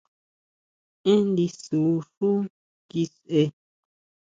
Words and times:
Én 1.11 1.21
ndisú 1.31 1.81
xú 2.13 2.29
kiseʼe! 2.89 3.41